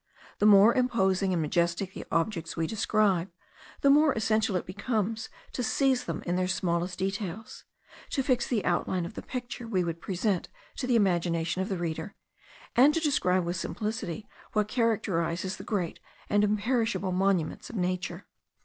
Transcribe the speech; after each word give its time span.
The 0.39 0.47
more 0.47 0.73
imposing 0.73 1.31
and 1.31 1.39
majestic 1.39 1.93
the 1.93 2.05
objects 2.11 2.57
we 2.57 2.65
describe, 2.65 3.29
the 3.81 3.91
more 3.91 4.13
essential 4.13 4.55
it 4.55 4.65
becomes 4.65 5.29
to 5.51 5.61
seize 5.61 6.05
them 6.05 6.23
in 6.25 6.35
their 6.35 6.47
smallest 6.47 6.97
details, 6.97 7.65
to 8.09 8.23
fix 8.23 8.47
the 8.47 8.65
outline 8.65 9.05
of 9.05 9.13
the 9.13 9.21
picture 9.21 9.67
we 9.67 9.83
would 9.83 10.01
present 10.01 10.49
to 10.77 10.87
the 10.87 10.95
imagination 10.95 11.61
of 11.61 11.69
the 11.69 11.77
reader, 11.77 12.15
and 12.75 12.95
to 12.95 12.99
describe 12.99 13.45
with 13.45 13.57
simplicity 13.57 14.27
what 14.53 14.67
characterises 14.67 15.57
the 15.57 15.63
great 15.63 15.99
and 16.31 16.43
imperishable 16.43 17.11
monuments 17.11 17.69
of 17.69 17.75
nature. 17.75 18.25